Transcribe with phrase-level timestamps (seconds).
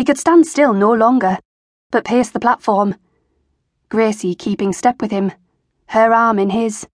[0.00, 1.38] He could stand still no longer,
[1.90, 2.94] but paced the platform.
[3.90, 5.30] Gracie keeping step with him,
[5.88, 6.88] her arm in his.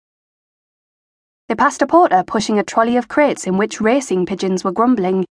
[1.50, 5.26] They passed a porter pushing a trolley of crates in which racing pigeons were grumbling.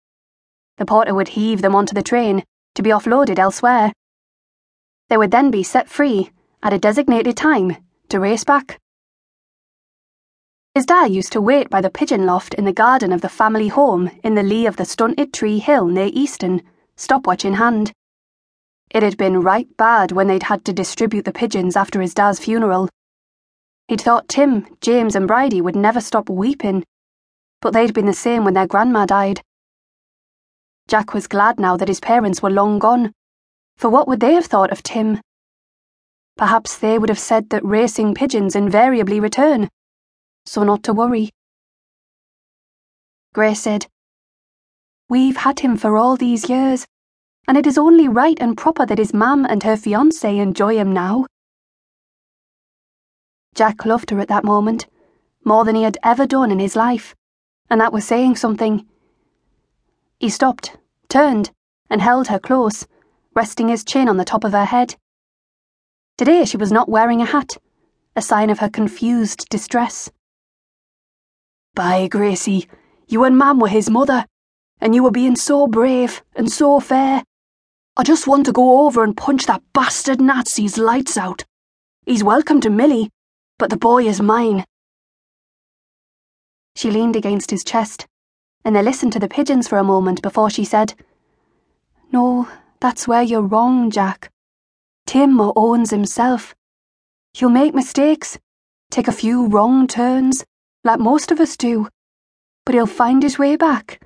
[0.77, 3.95] The porter would heave them onto the train to be offloaded elsewhere.
[5.09, 6.31] They would then be set free
[6.63, 7.79] at a designated time
[8.11, 8.79] to race back.
[10.75, 13.69] His dad used to wait by the pigeon loft in the garden of the family
[13.69, 16.61] home in the lee of the stunted tree hill near Easton,
[17.03, 17.93] stopwatch in hand.
[18.91, 22.39] It had been right bad when they'd had to distribute the pigeons after his dad's
[22.39, 22.89] funeral.
[23.89, 26.85] He'd thought Tim, James, and Bridie would never stop weeping,
[27.61, 29.43] but they'd been the same when their grandma died.
[30.89, 33.13] Jack was glad now that his parents were long gone,
[33.77, 35.21] for what would they have thought of Tim?
[36.37, 39.69] Perhaps they would have said that racing pigeons invariably return
[40.45, 41.31] so not to worry.
[43.33, 43.87] Grace said,
[45.09, 46.87] We've had him for all these years,
[47.47, 50.93] and it is only right and proper that his mam and her fiance enjoy him
[50.93, 51.27] now.
[53.55, 54.87] Jack loved her at that moment,
[55.45, 57.15] more than he had ever done in his life,
[57.69, 58.87] and that was saying something.
[60.19, 60.77] He stopped,
[61.09, 61.51] turned,
[61.91, 62.87] and held her close,
[63.35, 64.97] resting his chin on the top of her head.
[66.17, 67.57] Today she was not wearing a hat,
[68.15, 70.11] a sign of her confused distress.
[71.75, 72.69] By Gracie,
[73.09, 74.27] you and Mam were his mother,
[74.81, 77.25] and you were being so brave and so fair.
[77.95, 81.45] I just want to go over and punch that bastard Nazi's lights out.
[82.07, 83.11] He's welcome to Millie,
[83.59, 84.65] but the boy is mine.
[86.75, 88.07] She leaned against his chest,
[88.65, 90.95] and they listened to the pigeons for a moment before she said,
[92.11, 92.49] No,
[92.81, 94.31] that's where you're wrong, Jack.
[95.07, 96.55] Tim owns himself.
[97.35, 98.39] He'll make mistakes,
[98.91, 100.45] take a few wrong turns
[100.83, 101.89] like most of us do.
[102.65, 104.01] But he'll find his way back.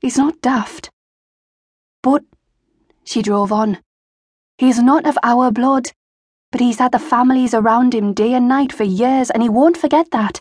[0.00, 0.90] He's not daft.
[2.02, 2.24] But,
[3.04, 3.78] she drove on,
[4.58, 5.90] he's not of our blood,
[6.52, 9.76] but he's had the families around him day and night for years, and he won't
[9.76, 10.40] forget that.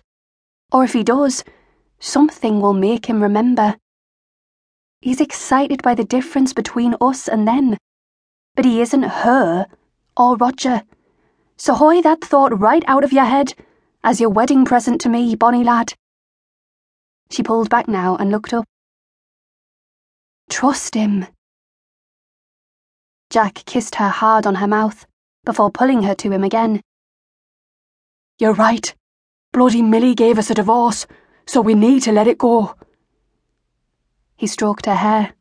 [0.72, 1.44] Or if he does,
[2.00, 3.76] something will make him remember.
[5.02, 7.78] He's excited by the difference between us and them,
[8.56, 9.68] but he isn't her
[10.18, 10.84] or Roger.
[11.58, 13.54] So hoy that thought right out of your head
[14.04, 15.94] as your wedding present to me, bonny lad.
[17.32, 18.66] She pulled back now and looked up.
[20.50, 21.28] Trust him.
[23.30, 25.06] Jack kissed her hard on her mouth
[25.46, 26.82] before pulling her to him again.
[28.40, 28.96] You're right.
[29.54, 31.06] Bloody Millie gave us a divorce,
[31.46, 32.76] so we need to let it go.
[34.36, 35.34] He stroked her hair.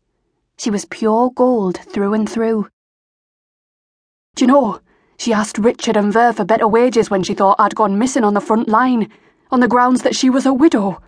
[0.59, 2.69] She was pure gold through and through.
[4.35, 4.81] Do you know,
[5.17, 8.35] she asked Richard and Ver for better wages when she thought I'd gone missing on
[8.35, 9.11] the front line,
[9.51, 11.01] on the grounds that she was a widow.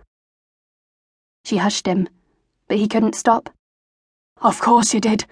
[1.45, 2.09] She hushed him,
[2.67, 3.49] but he couldn't stop.
[4.41, 5.25] Of course you did.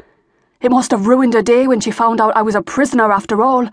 [0.61, 3.41] It must have ruined her day when she found out I was a prisoner after
[3.41, 3.69] all.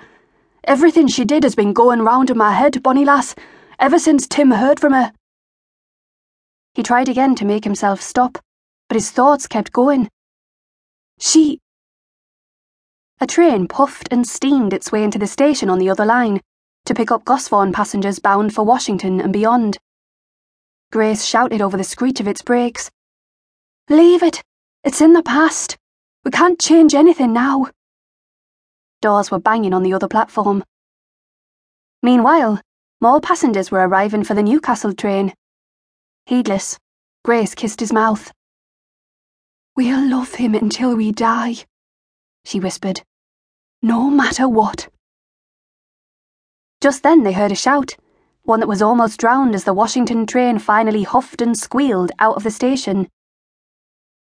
[0.65, 3.35] Everything she did has been going round in my head, bonny lass,
[3.79, 5.13] ever since Tim heard from her.
[6.75, 8.39] He tried again to make himself stop,
[8.89, 10.09] but his thoughts kept going.
[11.19, 11.59] She.
[13.21, 16.41] A train puffed and steamed its way into the station on the other line
[16.85, 19.79] to pick up Gosford passengers bound for Washington and beyond.
[20.93, 22.91] Grace shouted over the screech of its brakes.
[23.89, 24.41] Leave it!
[24.85, 25.77] It's in the past!
[26.27, 27.69] We can't change anything now!
[29.01, 30.63] Doors were banging on the other platform.
[32.03, 32.61] Meanwhile,
[33.01, 35.33] more passengers were arriving for the Newcastle train.
[36.27, 36.79] Heedless,
[37.25, 38.31] Grace kissed his mouth.
[39.77, 41.65] We'll love him until we die
[42.47, 43.03] she whispered.
[43.81, 44.89] No matter what.
[46.81, 47.97] Just then they heard a shout,
[48.43, 52.43] one that was almost drowned as the Washington train finally huffed and squealed out of
[52.43, 53.09] the station.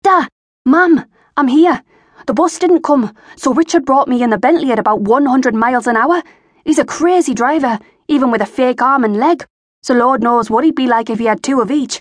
[0.03, 0.27] Da!
[0.65, 1.05] Ma'am,
[1.37, 1.83] I'm here.
[2.27, 5.87] The bus didn't come, so Richard brought me in the Bentley at about 100 miles
[5.87, 6.22] an hour.
[6.65, 7.78] He's a crazy driver,
[8.09, 9.44] even with a fake arm and leg,
[9.83, 12.00] so Lord knows what he'd be like if he had two of each.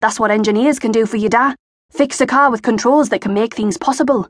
[0.00, 1.54] That's what engineers can do for you, Da.
[1.90, 4.28] Fix a car with controls that can make things possible.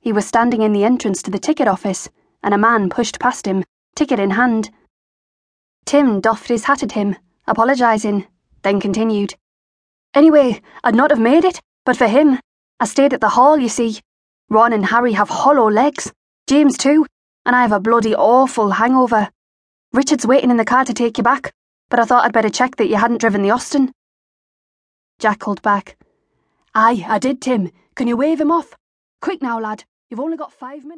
[0.00, 2.10] He was standing in the entrance to the ticket office,
[2.42, 3.64] and a man pushed past him,
[3.94, 4.70] ticket in hand.
[5.86, 7.16] Tim doffed his hat at him,
[7.46, 8.26] apologising,
[8.62, 9.34] then continued.
[10.12, 12.38] Anyway, I'd not have made it, but for him.
[12.78, 14.00] I stayed at the hall, you see.
[14.50, 16.12] Ron and Harry have hollow legs,
[16.46, 17.06] James too,
[17.44, 19.30] and I have a bloody awful hangover.
[19.92, 21.52] Richard's waiting in the car to take you back,
[21.88, 23.92] but I thought I'd better check that you hadn't driven the Austin.
[25.18, 25.96] Jack called back.
[26.74, 27.70] Aye, I did, Tim.
[27.94, 28.76] Can you wave him off?
[29.22, 29.84] Quick now, lad.
[30.10, 30.94] You've only got five minutes.